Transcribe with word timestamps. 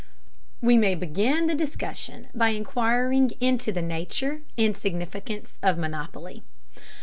We 0.63 0.79
may 0.79 0.95
begin 0.95 1.45
the 1.45 1.53
discussion 1.53 2.29
by 2.33 2.47
inquiring 2.49 3.33
into 3.39 3.71
the 3.71 3.83
nature 3.83 4.41
and 4.57 4.75
significance 4.75 5.53
of 5.61 5.77
monopoly. 5.77 6.41